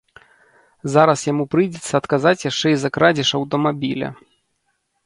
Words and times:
Зараз 0.93 1.19
яму 1.31 1.43
прыйдзецца 1.53 1.93
адказаць 2.01 2.45
яшчэ 2.51 2.67
і 2.75 2.81
за 2.87 2.95
крадзеж 2.97 3.29
аўтамабіля. 3.43 4.09